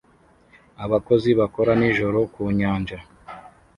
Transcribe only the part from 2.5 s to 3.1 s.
nyanja